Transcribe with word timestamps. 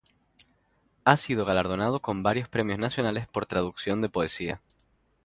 Ha 1.05 1.15
sido 1.15 1.45
galardonado 1.45 1.99
con 1.99 2.23
varios 2.23 2.49
premios 2.49 2.79
nacionales 2.79 3.27
por 3.27 3.45
traducción 3.45 4.01
de 4.01 4.09
poesía. 4.09 4.59